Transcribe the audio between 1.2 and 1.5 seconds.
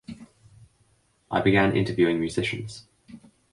I